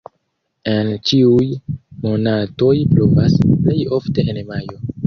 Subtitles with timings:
[0.71, 1.45] En ĉiuj
[2.07, 4.87] monatoj pluvas, plej ofte en majo.